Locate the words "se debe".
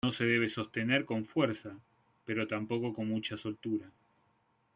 0.11-0.49